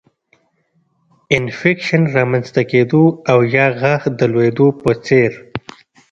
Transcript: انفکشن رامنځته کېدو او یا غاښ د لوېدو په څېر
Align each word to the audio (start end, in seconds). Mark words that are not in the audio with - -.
انفکشن 1.37 2.03
رامنځته 2.15 2.61
کېدو 2.71 3.03
او 3.31 3.39
یا 3.55 3.67
غاښ 3.79 4.03
د 4.19 4.21
لوېدو 4.33 4.67
په 4.81 4.91
څېر 5.05 5.31